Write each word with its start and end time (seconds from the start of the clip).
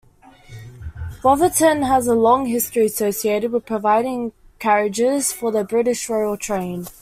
Wolverton 1.23 1.83
has 1.83 2.07
a 2.07 2.15
long 2.15 2.47
history 2.47 2.87
associated 2.87 3.51
with 3.51 3.67
providing 3.67 4.31
carriages 4.57 5.31
for 5.31 5.51
the 5.51 5.63
British 5.63 6.09
Royal 6.09 6.37
Train. 6.37 6.87